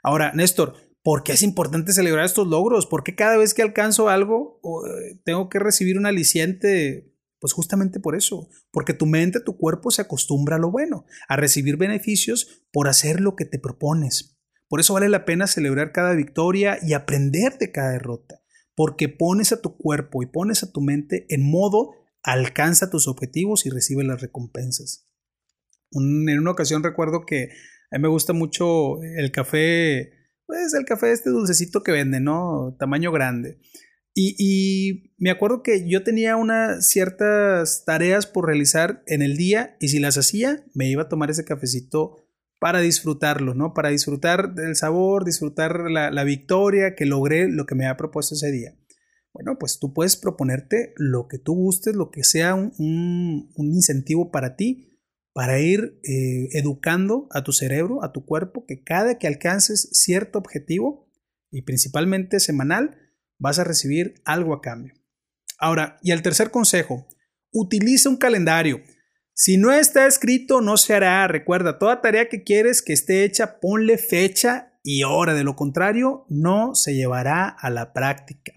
Ahora, 0.02 0.32
Néstor, 0.34 0.74
¿por 1.02 1.22
qué 1.22 1.32
es 1.32 1.42
importante 1.42 1.92
celebrar 1.92 2.24
estos 2.24 2.48
logros? 2.48 2.86
¿Por 2.86 3.04
qué 3.04 3.14
cada 3.14 3.36
vez 3.36 3.54
que 3.54 3.62
alcanzo 3.62 4.08
algo 4.08 4.60
eh, 4.64 5.20
tengo 5.24 5.48
que 5.48 5.60
recibir 5.60 5.96
un 5.96 6.06
aliciente? 6.06 7.08
Pues 7.38 7.52
justamente 7.52 8.00
por 8.00 8.16
eso, 8.16 8.48
porque 8.72 8.94
tu 8.94 9.06
mente, 9.06 9.40
tu 9.40 9.56
cuerpo 9.56 9.90
se 9.90 10.02
acostumbra 10.02 10.56
a 10.56 10.60
lo 10.60 10.70
bueno, 10.70 11.06
a 11.28 11.36
recibir 11.36 11.76
beneficios 11.76 12.64
por 12.72 12.88
hacer 12.88 13.20
lo 13.20 13.36
que 13.36 13.44
te 13.44 13.58
propones. 13.58 14.36
Por 14.68 14.80
eso 14.80 14.94
vale 14.94 15.08
la 15.08 15.24
pena 15.24 15.46
celebrar 15.46 15.92
cada 15.92 16.14
victoria 16.14 16.78
y 16.82 16.94
aprender 16.94 17.58
de 17.58 17.70
cada 17.72 17.92
derrota 17.92 18.41
porque 18.74 19.08
pones 19.08 19.52
a 19.52 19.60
tu 19.60 19.76
cuerpo 19.76 20.22
y 20.22 20.26
pones 20.26 20.62
a 20.62 20.72
tu 20.72 20.80
mente 20.80 21.26
en 21.28 21.48
modo 21.48 21.90
alcanza 22.22 22.90
tus 22.90 23.08
objetivos 23.08 23.66
y 23.66 23.70
recibe 23.70 24.04
las 24.04 24.20
recompensas. 24.20 25.08
en 25.92 26.38
una 26.38 26.52
ocasión 26.52 26.82
recuerdo 26.82 27.26
que 27.26 27.50
a 27.90 27.98
mí 27.98 28.02
me 28.02 28.08
gusta 28.08 28.32
mucho 28.32 29.02
el 29.02 29.30
café, 29.32 30.12
pues 30.46 30.72
el 30.74 30.84
café 30.84 31.12
este 31.12 31.30
dulcecito 31.30 31.82
que 31.82 31.92
vende, 31.92 32.20
¿no? 32.20 32.74
Tamaño 32.78 33.12
grande. 33.12 33.58
Y, 34.14 34.34
y, 34.38 35.14
me 35.16 35.30
acuerdo 35.30 35.62
que 35.62 35.88
yo 35.88 36.02
tenía 36.02 36.36
unas 36.36 36.86
ciertas 36.88 37.84
tareas 37.86 38.26
por 38.26 38.46
realizar 38.46 39.02
en 39.06 39.22
el 39.22 39.36
día 39.36 39.76
y 39.80 39.88
si 39.88 40.00
las 40.00 40.18
hacía, 40.18 40.64
me 40.74 40.88
iba 40.90 41.02
a 41.02 41.08
tomar 41.08 41.30
ese 41.30 41.44
cafecito 41.46 42.21
para 42.62 42.78
disfrutarlo, 42.78 43.54
¿no? 43.54 43.74
Para 43.74 43.88
disfrutar 43.88 44.54
del 44.54 44.76
sabor, 44.76 45.24
disfrutar 45.24 45.90
la, 45.90 46.22
victoria, 46.22 46.94
que 46.94 47.06
logré 47.06 47.48
lo 47.48 47.66
que 47.66 47.74
me 47.74 47.86
había 47.86 47.96
propuesto 47.96 48.36
ese 48.36 48.52
día. 48.52 48.78
Bueno, 49.32 49.58
pues 49.58 49.80
tú 49.80 49.92
puedes 49.92 50.14
proponerte 50.14 50.94
lo 50.96 51.26
que 51.26 51.40
tú 51.40 51.54
gustes, 51.54 51.96
lo 51.96 52.12
que 52.12 52.22
sea 52.22 52.54
un, 52.54 53.50
incentivo 53.56 54.30
para 54.30 54.54
ti, 54.54 54.96
para 55.32 55.58
ir 55.58 55.98
eh, 56.04 56.50
educando 56.52 57.26
a 57.32 57.42
tu 57.42 57.50
cerebro, 57.50 58.04
a 58.04 58.12
tu 58.12 58.24
cuerpo, 58.24 58.64
que 58.64 58.84
cada 58.84 59.18
que 59.18 59.26
alcances 59.26 59.88
cierto 59.90 60.38
objetivo, 60.38 61.10
y 61.50 61.62
principalmente 61.62 62.38
semanal, 62.38 62.96
vas 63.40 63.58
a 63.58 63.64
recibir 63.64 64.22
algo 64.24 64.54
a 64.54 64.60
cambio. 64.60 64.94
Ahora, 65.58 65.98
y 66.00 66.12
el 66.12 66.22
tercer 66.22 66.52
consejo, 66.52 67.08
utiliza 67.50 68.08
un 68.08 68.18
calendario. 68.18 68.82
Si 69.44 69.56
no 69.56 69.72
está 69.72 70.06
escrito, 70.06 70.60
no 70.60 70.76
se 70.76 70.94
hará. 70.94 71.26
Recuerda, 71.26 71.76
toda 71.76 72.00
tarea 72.00 72.28
que 72.28 72.44
quieres 72.44 72.80
que 72.80 72.92
esté 72.92 73.24
hecha, 73.24 73.58
ponle 73.58 73.98
fecha 73.98 74.78
y 74.84 75.02
hora. 75.02 75.34
De 75.34 75.42
lo 75.42 75.56
contrario, 75.56 76.26
no 76.28 76.76
se 76.76 76.94
llevará 76.94 77.48
a 77.48 77.68
la 77.68 77.92
práctica. 77.92 78.52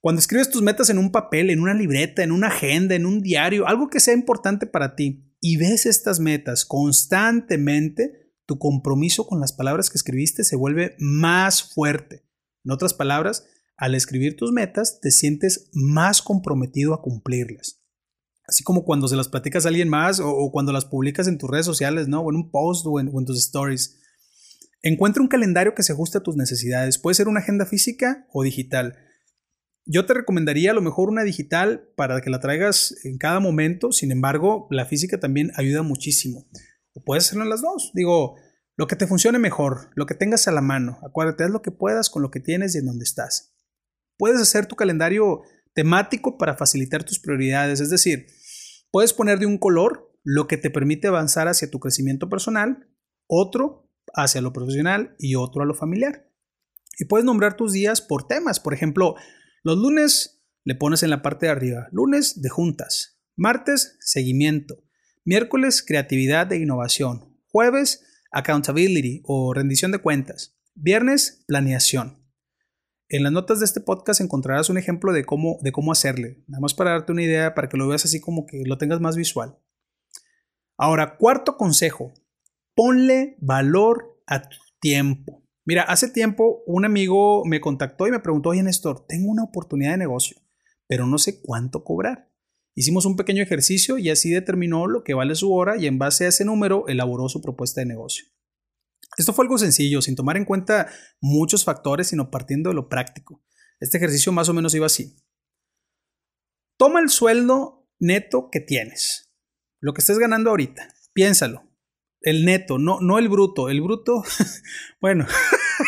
Cuando 0.00 0.20
escribes 0.20 0.48
tus 0.48 0.62
metas 0.62 0.88
en 0.88 0.96
un 0.96 1.12
papel, 1.12 1.50
en 1.50 1.60
una 1.60 1.74
libreta, 1.74 2.22
en 2.22 2.32
una 2.32 2.46
agenda, 2.46 2.94
en 2.94 3.04
un 3.04 3.20
diario, 3.20 3.66
algo 3.66 3.90
que 3.90 4.00
sea 4.00 4.14
importante 4.14 4.66
para 4.66 4.96
ti, 4.96 5.22
y 5.38 5.58
ves 5.58 5.84
estas 5.84 6.18
metas 6.18 6.64
constantemente, 6.64 8.32
tu 8.46 8.58
compromiso 8.58 9.26
con 9.26 9.38
las 9.38 9.52
palabras 9.52 9.90
que 9.90 9.98
escribiste 9.98 10.44
se 10.44 10.56
vuelve 10.56 10.96
más 10.98 11.74
fuerte. 11.74 12.24
En 12.64 12.72
otras 12.72 12.94
palabras, 12.94 13.44
al 13.76 13.94
escribir 13.94 14.34
tus 14.34 14.50
metas, 14.50 14.98
te 15.02 15.10
sientes 15.10 15.68
más 15.74 16.22
comprometido 16.22 16.94
a 16.94 17.02
cumplirlas. 17.02 17.82
Así 18.46 18.62
como 18.62 18.84
cuando 18.84 19.08
se 19.08 19.16
las 19.16 19.28
platicas 19.28 19.64
a 19.64 19.68
alguien 19.68 19.88
más 19.88 20.20
o, 20.20 20.50
cuando 20.52 20.72
las 20.72 20.84
publicas 20.84 21.26
en 21.26 21.38
tus 21.38 21.50
redes 21.50 21.66
sociales, 21.66 22.08
¿no? 22.08 22.20
O 22.20 22.30
en 22.30 22.36
un 22.36 22.50
post 22.50 22.86
o 22.86 23.00
en, 23.00 23.10
o 23.12 23.18
en 23.18 23.26
tus 23.26 23.38
stories. 23.38 23.98
Encuentra 24.82 25.22
un 25.22 25.28
calendario 25.28 25.74
que 25.74 25.82
se 25.82 25.92
ajuste 25.92 26.18
a 26.18 26.22
tus 26.22 26.36
necesidades. 26.36 26.98
Puede 26.98 27.14
ser 27.14 27.28
una 27.28 27.40
agenda 27.40 27.66
física 27.66 28.26
o 28.32 28.42
digital. 28.44 28.96
Yo 29.84 30.06
te 30.06 30.14
recomendaría 30.14 30.72
a 30.72 30.74
lo 30.74 30.82
mejor 30.82 31.08
una 31.08 31.22
digital 31.22 31.88
para 31.96 32.20
que 32.20 32.30
la 32.30 32.40
traigas 32.40 32.94
en 33.04 33.18
cada 33.18 33.40
momento. 33.40 33.92
Sin 33.92 34.12
embargo, 34.12 34.68
la 34.70 34.86
física 34.86 35.18
también 35.18 35.50
ayuda 35.56 35.82
muchísimo. 35.82 36.46
O 36.92 37.02
puedes 37.02 37.26
hacerlo 37.26 37.44
en 37.44 37.50
las 37.50 37.62
dos. 37.62 37.90
Digo, 37.94 38.36
lo 38.76 38.86
que 38.86 38.96
te 38.96 39.06
funcione 39.06 39.38
mejor, 39.38 39.90
lo 39.94 40.06
que 40.06 40.14
tengas 40.14 40.46
a 40.48 40.52
la 40.52 40.60
mano. 40.60 40.98
Acuérdate, 41.02 41.44
haz 41.44 41.50
lo 41.50 41.62
que 41.62 41.70
puedas 41.70 42.10
con 42.10 42.22
lo 42.22 42.30
que 42.30 42.40
tienes 42.40 42.74
y 42.74 42.78
en 42.78 42.86
donde 42.86 43.04
estás. 43.04 43.54
Puedes 44.18 44.40
hacer 44.40 44.66
tu 44.66 44.76
calendario 44.76 45.42
temático 45.76 46.38
para 46.38 46.56
facilitar 46.56 47.04
tus 47.04 47.20
prioridades, 47.20 47.80
es 47.80 47.90
decir, 47.90 48.26
puedes 48.90 49.12
poner 49.12 49.38
de 49.38 49.44
un 49.44 49.58
color 49.58 50.10
lo 50.24 50.48
que 50.48 50.56
te 50.56 50.70
permite 50.70 51.06
avanzar 51.06 51.48
hacia 51.48 51.70
tu 51.70 51.78
crecimiento 51.78 52.30
personal, 52.30 52.88
otro 53.26 53.92
hacia 54.14 54.40
lo 54.40 54.54
profesional 54.54 55.14
y 55.18 55.34
otro 55.34 55.62
a 55.62 55.66
lo 55.66 55.74
familiar. 55.74 56.32
Y 56.98 57.04
puedes 57.04 57.26
nombrar 57.26 57.58
tus 57.58 57.74
días 57.74 58.00
por 58.00 58.26
temas, 58.26 58.58
por 58.58 58.72
ejemplo, 58.72 59.16
los 59.62 59.76
lunes 59.76 60.42
le 60.64 60.74
pones 60.76 61.02
en 61.02 61.10
la 61.10 61.20
parte 61.20 61.44
de 61.44 61.52
arriba, 61.52 61.88
lunes 61.92 62.40
de 62.40 62.48
juntas, 62.48 63.20
martes 63.36 63.98
seguimiento, 64.00 64.82
miércoles 65.26 65.84
creatividad 65.86 66.50
e 66.52 66.56
innovación, 66.56 67.38
jueves 67.48 68.02
accountability 68.32 69.20
o 69.24 69.52
rendición 69.52 69.92
de 69.92 69.98
cuentas, 69.98 70.56
viernes 70.74 71.44
planeación. 71.46 72.25
En 73.08 73.22
las 73.22 73.30
notas 73.30 73.60
de 73.60 73.66
este 73.66 73.80
podcast 73.80 74.20
encontrarás 74.20 74.68
un 74.68 74.78
ejemplo 74.78 75.12
de 75.12 75.24
cómo, 75.24 75.58
de 75.62 75.70
cómo 75.70 75.92
hacerle, 75.92 76.42
nada 76.48 76.60
más 76.60 76.74
para 76.74 76.90
darte 76.90 77.12
una 77.12 77.22
idea, 77.22 77.54
para 77.54 77.68
que 77.68 77.76
lo 77.76 77.86
veas 77.86 78.04
así 78.04 78.20
como 78.20 78.46
que 78.46 78.64
lo 78.66 78.78
tengas 78.78 79.00
más 79.00 79.16
visual. 79.16 79.56
Ahora, 80.76 81.16
cuarto 81.16 81.56
consejo, 81.56 82.12
ponle 82.74 83.36
valor 83.40 84.20
a 84.26 84.42
tu 84.42 84.56
tiempo. 84.80 85.44
Mira, 85.64 85.82
hace 85.82 86.10
tiempo 86.10 86.64
un 86.66 86.84
amigo 86.84 87.44
me 87.44 87.60
contactó 87.60 88.08
y 88.08 88.10
me 88.10 88.18
preguntó, 88.18 88.48
oye 88.50 88.62
Néstor, 88.64 89.06
tengo 89.06 89.30
una 89.30 89.44
oportunidad 89.44 89.92
de 89.92 89.98
negocio, 89.98 90.38
pero 90.88 91.06
no 91.06 91.18
sé 91.18 91.40
cuánto 91.40 91.84
cobrar. 91.84 92.32
Hicimos 92.74 93.06
un 93.06 93.16
pequeño 93.16 93.42
ejercicio 93.42 93.98
y 93.98 94.10
así 94.10 94.30
determinó 94.30 94.88
lo 94.88 95.04
que 95.04 95.14
vale 95.14 95.36
su 95.36 95.52
hora 95.54 95.76
y 95.76 95.86
en 95.86 95.98
base 95.98 96.26
a 96.26 96.28
ese 96.28 96.44
número 96.44 96.88
elaboró 96.88 97.28
su 97.28 97.40
propuesta 97.40 97.80
de 97.80 97.86
negocio. 97.86 98.26
Esto 99.16 99.32
fue 99.32 99.44
algo 99.44 99.58
sencillo, 99.58 100.02
sin 100.02 100.16
tomar 100.16 100.36
en 100.36 100.44
cuenta 100.44 100.90
muchos 101.20 101.64
factores, 101.64 102.08
sino 102.08 102.30
partiendo 102.30 102.70
de 102.70 102.74
lo 102.74 102.88
práctico. 102.88 103.42
Este 103.80 103.96
ejercicio 103.96 104.32
más 104.32 104.48
o 104.48 104.54
menos 104.54 104.74
iba 104.74 104.86
así. 104.86 105.16
Toma 106.78 107.00
el 107.00 107.08
sueldo 107.08 107.88
neto 107.98 108.50
que 108.50 108.60
tienes, 108.60 109.32
lo 109.80 109.94
que 109.94 110.00
estés 110.00 110.18
ganando 110.18 110.50
ahorita, 110.50 110.94
piénsalo. 111.14 111.62
El 112.20 112.44
neto, 112.44 112.78
no, 112.78 113.00
no 113.00 113.18
el 113.18 113.28
bruto. 113.28 113.68
El 113.68 113.80
bruto, 113.80 114.24
bueno, 115.00 115.26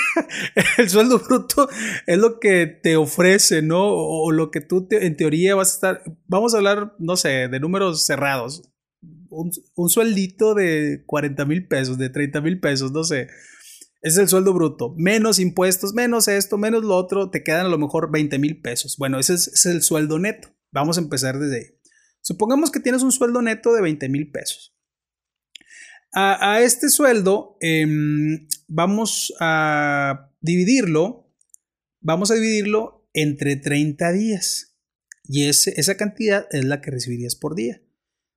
el 0.78 0.88
sueldo 0.88 1.18
bruto 1.18 1.68
es 2.06 2.18
lo 2.18 2.38
que 2.38 2.66
te 2.66 2.96
ofrece, 2.96 3.60
¿no? 3.60 3.88
O, 3.88 4.30
lo 4.30 4.50
que 4.50 4.60
tú 4.60 4.87
en 4.90 5.16
teoría 5.16 5.54
vas 5.54 5.70
a 5.70 5.75
estar, 5.75 6.02
vamos 6.26 6.54
a 6.54 6.58
hablar, 6.58 6.94
no 6.98 7.16
sé, 7.16 7.48
de 7.48 7.60
números 7.60 8.06
cerrados 8.06 8.70
un, 9.30 9.90
sueldito 9.90 10.54
de 10.54 11.02
40 11.06 11.44
mil 11.44 11.66
pesos, 11.66 11.99
de 11.99 12.11
30 12.11 12.40
mil 12.40 12.61
pesos, 12.61 12.92
no 12.92 13.04
sé. 13.04 13.28
Es 14.00 14.16
el 14.16 14.28
sueldo 14.28 14.54
bruto. 14.54 14.94
Menos 14.97 15.38
impuestos, 15.38 15.92
menos 15.92 16.28
esto, 16.28 16.56
menos 16.56 16.85
lo 16.85 16.97
otro, 16.97 17.30
te 17.30 17.42
quedan 17.42 17.66
a 17.66 17.68
lo 17.68 17.78
mejor 17.78 18.11
20 18.12 18.38
mil 18.38 18.61
pesos. 18.61 18.97
Bueno, 18.97 19.18
ese 19.18 19.35
es, 19.35 19.66
el 19.66 19.82
sueldo 19.82 20.18
neto. 20.18 20.49
Vamos 20.70 20.99
a 20.99 21.00
empezar 21.00 21.38
desde 21.38 21.56
ahí. 21.56 21.66
Supongamos 22.20 22.70
que 22.70 22.80
tienes 22.80 23.02
un 23.02 23.12
sueldo 23.12 23.42
neto 23.42 23.73
de 23.73 23.82
20 23.82 24.08
mil 24.08 24.30
pesos. 24.30 24.75
A, 26.12 26.61
este 26.62 26.88
sueldo 26.88 27.56
em, 27.61 28.49
vamos 28.66 29.35
a 29.40 30.32
dividirlo, 30.40 31.30
vamos 32.00 32.30
a 32.30 32.35
dividirlo 32.35 33.08
entre 33.12 33.56
30 33.56 34.12
días. 34.12 34.76
Y 35.25 35.44
esa 35.44 35.97
cantidad 35.97 36.47
es 36.50 36.64
la 36.64 36.80
que 36.80 36.90
recibirías 36.90 37.37
por 37.37 37.54
día. 37.54 37.82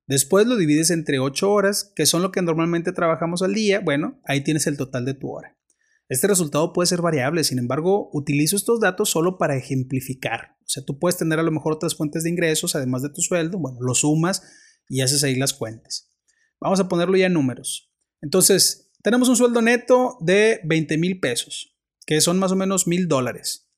Después 0.08 0.48
lo 0.48 0.58
divides 0.58 0.90
entre 0.90 1.20
8 1.20 1.52
horas, 1.52 1.92
que 1.96 2.06
son 2.06 2.22
lo 2.22 2.32
que 2.32 2.42
normalmente 2.42 2.92
trabajamos 2.92 3.42
al 3.42 3.54
día. 3.54 3.80
Bueno, 3.80 4.20
ahí 4.26 4.42
tienes 4.42 4.68
el 4.68 4.78
total 4.78 5.06
de 5.06 5.14
tu 5.14 5.30
hora. 5.30 5.58
Este 6.10 6.28
resultado 6.28 6.74
puede 6.74 6.88
ser 6.88 7.02
variable, 7.02 7.44
sin 7.46 7.58
embargo, 7.58 8.10
utilizo 8.12 8.58
estos 8.58 8.82
datos 8.82 9.10
solo 9.10 9.38
para 9.38 9.56
ejemplificar. 9.56 10.58
O 10.60 10.68
sea, 10.68 10.84
tú 10.84 11.00
puedes 11.00 11.18
tener 11.18 11.40
a 11.40 11.44
lo 11.44 11.52
mejor 11.52 11.74
otras 11.74 11.96
fuentes 11.96 12.24
de 12.24 12.30
ingresos, 12.30 12.76
además 12.76 13.02
de 13.02 13.10
tu 13.10 13.22
sueldo. 13.22 13.58
Bueno, 13.60 13.80
lo 13.80 13.94
sumas 13.94 14.44
y 14.90 15.00
haces 15.00 15.24
ahí 15.24 15.36
las 15.36 15.54
cuentas. 15.54 16.12
Vamos 16.60 16.82
a 16.82 16.90
ponerlo 16.90 17.16
ya 17.16 17.28
en 17.28 17.34
números. 17.34 17.94
Entonces, 18.22 18.92
tenemos 19.02 19.30
un 19.30 19.38
sueldo 19.38 19.62
neto 19.62 20.18
de 20.20 20.60
20 20.66 20.98
mil 20.98 21.20
pesos, 21.22 21.78
que 22.06 22.20
son 22.20 22.38
más 22.40 22.52
o 22.52 22.58
menos 22.58 22.88
mil 22.88 23.08
dólares. 23.08 23.70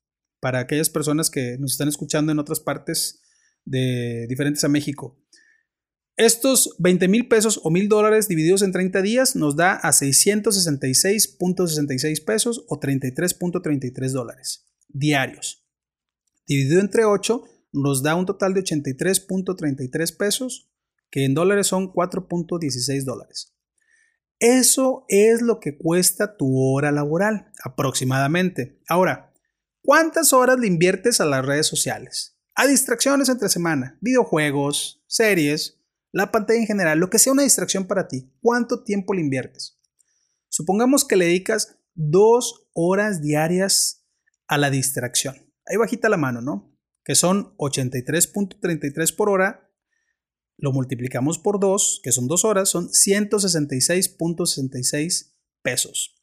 Para 0.41 0.59
aquellas 0.59 0.89
personas 0.89 1.29
que 1.29 1.57
nos 1.59 1.73
están 1.73 1.87
escuchando 1.87 2.31
en 2.31 2.39
otras 2.39 2.59
partes 2.59 3.21
de 3.63 4.25
diferentes 4.27 4.63
a 4.63 4.69
México. 4.69 5.22
Estos 6.15 6.75
20 6.79 7.07
mil 7.07 7.27
pesos 7.27 7.59
o 7.63 7.71
mil 7.71 7.89
dólares 7.89 8.27
divididos 8.27 8.61
en 8.61 8.71
30 8.71 9.01
días 9.01 9.35
nos 9.35 9.55
da 9.55 9.73
a 9.73 9.91
666.66 9.91 12.23
pesos 12.23 12.63
o 12.67 12.79
33.33 12.79 14.11
dólares 14.11 14.67
diarios. 14.93 15.65
Dividido 16.47 16.79
entre 16.79 17.05
8 17.05 17.43
nos 17.73 18.03
da 18.03 18.15
un 18.15 18.25
total 18.25 18.53
de 18.53 18.63
83.33 18.63 20.15
pesos, 20.15 20.69
que 21.09 21.25
en 21.25 21.33
dólares 21.33 21.67
son 21.67 21.91
4.16 21.91 23.03
dólares. 23.03 23.55
Eso 24.39 25.05
es 25.09 25.41
lo 25.41 25.59
que 25.59 25.77
cuesta 25.77 26.37
tu 26.37 26.59
hora 26.59 26.91
laboral, 26.91 27.51
aproximadamente. 27.63 28.79
Ahora, 28.87 29.33
¿cuántas 29.81 30.33
horas 30.33 30.59
le 30.59 30.67
inviertes 30.67 31.21
a 31.21 31.25
las 31.25 31.45
redes 31.45 31.67
sociales? 31.67 32.37
A 32.55 32.67
distracciones 32.67 33.29
entre 33.29 33.49
semana, 33.49 33.97
videojuegos, 34.01 35.03
series, 35.07 35.79
la 36.13 36.31
pantalla 36.31 36.59
en 36.59 36.67
general, 36.67 36.99
lo 36.99 37.09
que 37.09 37.19
sea 37.19 37.33
una 37.33 37.43
distracción 37.43 37.87
para 37.87 38.07
ti, 38.07 38.31
¿cuánto 38.39 38.83
tiempo 38.83 39.15
le 39.15 39.21
inviertes? 39.21 39.79
Supongamos 40.47 41.05
que 41.05 41.15
le 41.15 41.25
dedicas 41.25 41.79
dos 41.95 42.69
horas 42.73 43.19
diarias 43.21 44.05
a 44.47 44.59
la 44.59 44.69
distracción. 44.69 45.35
Ahí 45.65 45.77
bajita 45.77 46.09
la 46.09 46.17
mano, 46.17 46.41
¿no? 46.41 46.77
Que 47.03 47.15
son 47.15 47.57
83.33 47.57 49.15
por 49.15 49.29
hora. 49.29 49.71
Lo 50.55 50.71
multiplicamos 50.71 51.39
por 51.39 51.59
2, 51.59 52.01
que 52.03 52.11
son 52.11 52.27
dos 52.27 52.45
horas, 52.45 52.69
son 52.69 52.89
166.66 52.89 55.31
pesos. 55.63 56.15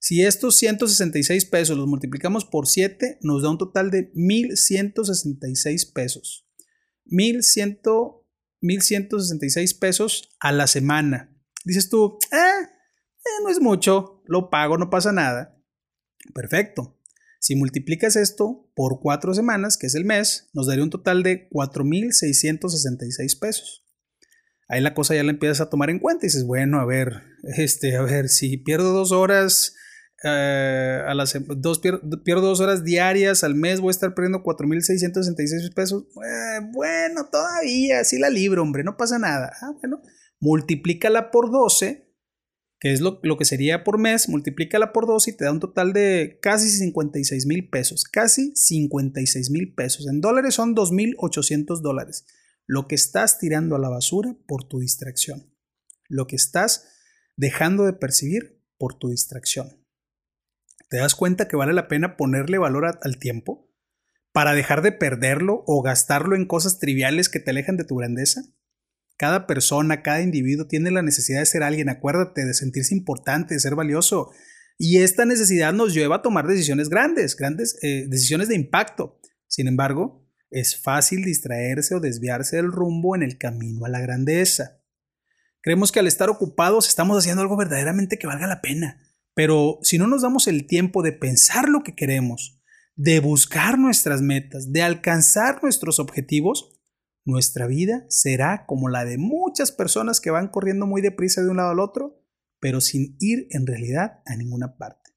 Si 0.00 0.22
estos 0.22 0.56
166 0.56 1.44
pesos 1.44 1.76
los 1.76 1.86
multiplicamos 1.86 2.46
por 2.46 2.66
7, 2.66 3.18
nos 3.20 3.42
da 3.42 3.50
un 3.50 3.58
total 3.58 3.90
de 3.90 4.10
1.166 4.14 5.92
pesos. 5.92 6.48
1.100 7.06 8.23
1.166 8.64 9.78
pesos 9.78 10.30
a 10.40 10.52
la 10.52 10.66
semana. 10.66 11.30
Dices 11.64 11.88
tú, 11.88 12.18
eh, 12.32 12.36
eh, 12.36 13.42
no 13.42 13.50
es 13.50 13.60
mucho, 13.60 14.22
lo 14.26 14.50
pago, 14.50 14.78
no 14.78 14.90
pasa 14.90 15.12
nada. 15.12 15.56
Perfecto. 16.34 16.98
Si 17.40 17.56
multiplicas 17.56 18.16
esto 18.16 18.70
por 18.74 19.00
cuatro 19.00 19.34
semanas, 19.34 19.76
que 19.76 19.86
es 19.86 19.94
el 19.94 20.06
mes, 20.06 20.48
nos 20.54 20.66
daría 20.66 20.82
un 20.82 20.90
total 20.90 21.22
de 21.22 21.48
4.666 21.50 23.38
pesos. 23.38 23.84
Ahí 24.66 24.80
la 24.80 24.94
cosa 24.94 25.14
ya 25.14 25.22
la 25.22 25.30
empiezas 25.30 25.60
a 25.60 25.68
tomar 25.68 25.90
en 25.90 25.98
cuenta 25.98 26.24
y 26.24 26.28
dices, 26.28 26.46
bueno, 26.46 26.80
a 26.80 26.86
ver, 26.86 27.22
este, 27.42 27.96
a 27.96 28.02
ver, 28.02 28.30
si 28.30 28.56
pierdo 28.56 28.92
dos 28.94 29.12
horas 29.12 29.74
eh, 30.26 31.02
a 31.06 31.12
las 31.14 31.36
dos, 31.56 31.80
pierdo, 31.80 32.40
dos 32.40 32.60
horas 32.60 32.82
diarias 32.82 33.44
al 33.44 33.54
mes, 33.54 33.80
voy 33.80 33.88
a 33.88 33.90
estar 33.90 34.14
perdiendo 34.14 34.42
4.666 34.42 35.74
pesos. 35.74 36.04
Eh, 36.16 36.60
bueno, 36.72 37.28
todavía, 37.30 38.02
sí 38.04 38.18
la 38.18 38.30
libro, 38.30 38.62
hombre, 38.62 38.84
no 38.84 38.96
pasa 38.96 39.18
nada. 39.18 39.52
Ah, 39.60 39.72
bueno, 39.78 40.00
multiplícala 40.40 41.30
por 41.30 41.50
12, 41.50 42.10
que 42.80 42.92
es 42.94 43.02
lo, 43.02 43.20
lo, 43.22 43.36
que 43.36 43.44
sería 43.44 43.84
por 43.84 43.98
mes, 43.98 44.30
multiplícala 44.30 44.94
por 44.94 45.06
12 45.06 45.30
y 45.30 45.36
te 45.36 45.44
da 45.44 45.52
un 45.52 45.60
total 45.60 45.92
de 45.92 46.38
casi 46.40 46.70
56 46.70 47.44
mil 47.44 47.68
pesos. 47.68 48.04
Casi 48.04 48.52
56 48.54 49.50
mil 49.50 49.74
pesos. 49.74 50.06
En 50.06 50.22
dólares 50.22 50.54
son 50.54 50.74
2.800 50.74 51.82
dólares. 51.82 52.24
lo 52.66 52.88
que 52.88 52.94
estás 52.94 53.38
tirando 53.38 53.76
a 53.76 53.78
la 53.78 53.90
basura 53.90 54.34
por 54.46 54.66
tu 54.66 54.78
distracción, 54.78 55.54
lo 56.08 56.26
que 56.26 56.36
estás 56.36 56.88
dejando 57.36 57.84
de 57.84 57.92
percibir 57.92 58.64
por 58.78 58.94
tu 58.98 59.10
distracción. 59.10 59.83
¿Te 60.94 61.00
das 61.00 61.16
cuenta 61.16 61.48
que 61.48 61.56
vale 61.56 61.72
la 61.72 61.88
pena 61.88 62.16
ponerle 62.16 62.56
valor 62.56 63.00
al 63.02 63.18
tiempo 63.18 63.68
para 64.30 64.54
dejar 64.54 64.80
de 64.80 64.92
perderlo 64.92 65.64
o 65.66 65.82
gastarlo 65.82 66.36
en 66.36 66.46
cosas 66.46 66.78
triviales 66.78 67.28
que 67.28 67.40
te 67.40 67.50
alejan 67.50 67.76
de 67.76 67.82
tu 67.82 67.96
grandeza? 67.96 68.42
Cada 69.16 69.48
persona, 69.48 70.02
cada 70.02 70.20
individuo 70.20 70.68
tiene 70.68 70.92
la 70.92 71.02
necesidad 71.02 71.40
de 71.40 71.46
ser 71.46 71.64
alguien, 71.64 71.88
acuérdate, 71.88 72.44
de 72.44 72.54
sentirse 72.54 72.94
importante, 72.94 73.54
de 73.54 73.60
ser 73.60 73.74
valioso. 73.74 74.30
Y 74.78 74.98
esta 74.98 75.24
necesidad 75.24 75.72
nos 75.72 75.94
lleva 75.94 76.14
a 76.14 76.22
tomar 76.22 76.46
decisiones 76.46 76.88
grandes, 76.88 77.34
grandes 77.34 77.76
eh, 77.82 78.06
decisiones 78.08 78.46
de 78.46 78.54
impacto. 78.54 79.18
Sin 79.48 79.66
embargo, 79.66 80.24
es 80.48 80.80
fácil 80.80 81.24
distraerse 81.24 81.96
o 81.96 82.00
desviarse 82.00 82.54
del 82.54 82.70
rumbo 82.70 83.16
en 83.16 83.24
el 83.24 83.36
camino 83.36 83.84
a 83.84 83.88
la 83.88 83.98
grandeza. 83.98 84.80
Creemos 85.60 85.90
que 85.90 85.98
al 85.98 86.06
estar 86.06 86.30
ocupados 86.30 86.86
estamos 86.86 87.18
haciendo 87.18 87.42
algo 87.42 87.56
verdaderamente 87.56 88.16
que 88.16 88.28
valga 88.28 88.46
la 88.46 88.60
pena. 88.60 89.03
Pero 89.34 89.78
si 89.82 89.98
no 89.98 90.06
nos 90.06 90.22
damos 90.22 90.46
el 90.46 90.66
tiempo 90.66 91.02
de 91.02 91.12
pensar 91.12 91.68
lo 91.68 91.82
que 91.82 91.94
queremos, 91.94 92.60
de 92.96 93.20
buscar 93.20 93.78
nuestras 93.78 94.22
metas, 94.22 94.72
de 94.72 94.82
alcanzar 94.82 95.62
nuestros 95.62 95.98
objetivos, 95.98 96.80
nuestra 97.24 97.66
vida 97.66 98.04
será 98.08 98.66
como 98.66 98.88
la 98.88 99.04
de 99.04 99.18
muchas 99.18 99.72
personas 99.72 100.20
que 100.20 100.30
van 100.30 100.48
corriendo 100.48 100.86
muy 100.86 101.02
deprisa 101.02 101.42
de 101.42 101.50
un 101.50 101.56
lado 101.56 101.70
al 101.70 101.80
otro, 101.80 102.22
pero 102.60 102.80
sin 102.80 103.16
ir 103.18 103.48
en 103.50 103.66
realidad 103.66 104.20
a 104.26 104.36
ninguna 104.36 104.76
parte. 104.76 105.10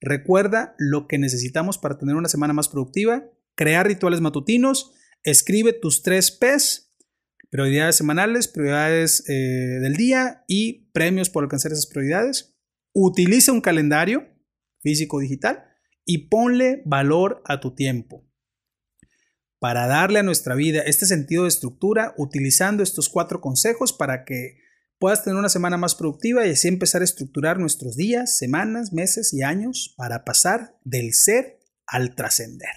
Recuerda 0.00 0.74
lo 0.78 1.06
que 1.06 1.18
necesitamos 1.18 1.78
para 1.78 1.98
tener 1.98 2.14
una 2.14 2.28
semana 2.28 2.52
más 2.52 2.68
productiva, 2.68 3.24
crear 3.54 3.86
rituales 3.86 4.20
matutinos, 4.20 4.92
escribe 5.22 5.72
tus 5.72 6.02
tres 6.02 6.30
P's, 6.30 6.96
prioridades 7.50 7.96
semanales, 7.96 8.48
prioridades 8.48 9.28
eh, 9.28 9.32
del 9.80 9.96
día 9.96 10.44
y 10.46 10.90
premios 10.92 11.30
por 11.30 11.44
alcanzar 11.44 11.72
esas 11.72 11.86
prioridades. 11.86 12.57
Utiliza 12.92 13.52
un 13.52 13.60
calendario 13.60 14.26
físico 14.80 15.20
digital 15.20 15.64
y 16.04 16.28
ponle 16.28 16.82
valor 16.86 17.42
a 17.44 17.60
tu 17.60 17.74
tiempo 17.74 18.28
para 19.58 19.86
darle 19.86 20.20
a 20.20 20.22
nuestra 20.22 20.54
vida 20.54 20.82
este 20.82 21.06
sentido 21.06 21.42
de 21.42 21.48
estructura 21.48 22.14
utilizando 22.16 22.82
estos 22.82 23.08
cuatro 23.08 23.40
consejos 23.40 23.92
para 23.92 24.24
que 24.24 24.58
puedas 24.98 25.24
tener 25.24 25.38
una 25.38 25.48
semana 25.48 25.76
más 25.76 25.94
productiva 25.94 26.46
y 26.46 26.50
así 26.50 26.68
empezar 26.68 27.02
a 27.02 27.04
estructurar 27.04 27.58
nuestros 27.58 27.96
días, 27.96 28.38
semanas, 28.38 28.92
meses 28.92 29.32
y 29.32 29.42
años 29.42 29.94
para 29.96 30.24
pasar 30.24 30.76
del 30.84 31.12
ser 31.12 31.58
al 31.86 32.14
trascender. 32.14 32.70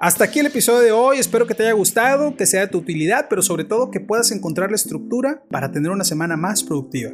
Hasta 0.00 0.24
aquí 0.24 0.38
el 0.38 0.46
episodio 0.46 0.80
de 0.80 0.92
hoy, 0.92 1.18
espero 1.18 1.46
que 1.46 1.54
te 1.54 1.64
haya 1.64 1.72
gustado, 1.72 2.36
que 2.36 2.46
sea 2.46 2.60
de 2.60 2.68
tu 2.68 2.78
utilidad, 2.78 3.26
pero 3.28 3.42
sobre 3.42 3.64
todo 3.64 3.90
que 3.90 3.98
puedas 3.98 4.30
encontrar 4.30 4.70
la 4.70 4.76
estructura 4.76 5.42
para 5.50 5.72
tener 5.72 5.90
una 5.90 6.04
semana 6.04 6.36
más 6.36 6.62
productiva. 6.62 7.10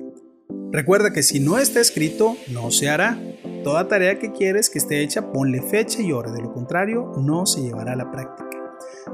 Recuerda 0.74 1.12
que 1.12 1.22
si 1.22 1.38
no 1.38 1.58
está 1.58 1.78
escrito, 1.78 2.36
no 2.48 2.72
se 2.72 2.90
hará. 2.90 3.16
Toda 3.62 3.86
tarea 3.86 4.18
que 4.18 4.32
quieres 4.32 4.68
que 4.68 4.78
esté 4.80 5.02
hecha, 5.04 5.30
ponle 5.30 5.62
fecha 5.62 6.02
y 6.02 6.10
hora, 6.10 6.32
de 6.32 6.42
lo 6.42 6.52
contrario, 6.52 7.12
no 7.16 7.46
se 7.46 7.62
llevará 7.62 7.92
a 7.92 7.96
la 7.96 8.10
práctica. 8.10 8.50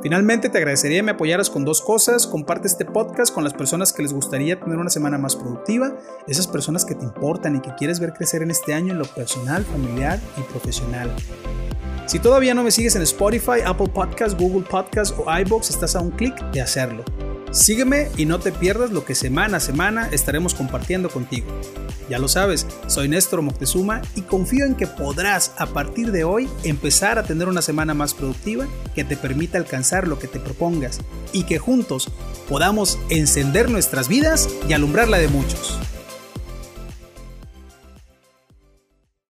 Finalmente, 0.03 0.49
te 0.49 0.57
agradecería 0.57 1.01
que 1.01 1.03
me 1.03 1.11
apoyaras 1.11 1.51
con 1.51 1.67
dos 1.67 1.83
cosas. 1.83 2.27
Comparte 2.27 2.67
este 2.67 2.87
podcast 2.87 3.35
con 3.35 3.45
las 3.45 3.53
personas 3.53 3.93
que 3.93 4.01
les 4.01 4.15
gustaría 4.15 4.59
tener 4.59 4.79
una 4.79 4.89
semana 4.89 5.19
más 5.19 5.37
productiva, 5.37 5.99
esas 6.27 6.49
personas 6.49 6.87
que 6.87 6.95
te 6.95 7.05
importan 7.05 7.57
y 7.57 7.61
que 7.61 7.75
quieres 7.75 8.01
ver 8.01 8.15
crecer 8.15 8.41
en 8.41 8.51
este 8.51 8.73
año 8.73 8.95
en 8.95 8.99
lo 8.99 9.05
personal, 9.05 9.63
familiar 9.67 10.19
y 10.39 10.51
profesional. 10.51 11.15
Si 12.07 12.21
todavía 12.21 12.55
no 12.55 12.65
me 12.65 12.71
sigues 12.71 12.97
en 12.97 13.03
Spotify, 13.03 13.61
Apple 13.67 13.91
Podcasts, 13.93 14.35
Google 14.35 14.67
Podcasts 14.67 15.15
o 15.15 15.27
iBox, 15.41 15.69
estás 15.69 15.95
a 15.95 16.01
un 16.01 16.11
clic 16.11 16.35
de 16.53 16.63
hacerlo. 16.63 17.05
Sígueme 17.53 18.09
y 18.17 18.27
no 18.27 18.39
te 18.39 18.53
pierdas 18.53 18.93
lo 18.93 19.05
que 19.05 19.17
semana 19.17 19.57
a 19.57 19.61
semana 19.61 20.09
estaremos 20.13 20.55
compartiendo 20.55 21.09
contigo. 21.11 21.49
Ya 22.09 22.19
lo 22.19 22.29
sabes, 22.29 22.67
soy 22.87 23.09
Néstor 23.09 23.43
Moctezuma 23.43 24.03
y 24.15 24.23
confío 24.23 24.67
en 24.67 24.77
que 24.77 24.87
podrás 24.87 25.53
a 25.59 25.67
partir 25.67 26.13
de 26.13 26.23
hoy 26.23 26.49
empezar 26.63 27.19
a 27.19 27.25
tener 27.25 27.49
una 27.49 27.63
semana 27.63 27.93
más 27.93 28.15
productiva 28.15 28.69
que 28.95 29.05
te 29.05 29.17
permita 29.17 29.59
alcanzar 29.59 30.07
lo 30.07 30.19
que 30.19 30.29
te 30.29 30.39
propongas 30.39 31.01
y 31.33 31.43
que 31.43 31.59
juntos 31.59 32.09
podamos 32.49 32.99
encender 33.09 33.69
nuestras 33.69 34.09
vidas 34.09 34.49
y 34.69 34.73
alumbrar 34.73 35.09
la 35.09 35.19
de 35.19 35.29
muchos. 35.29 35.79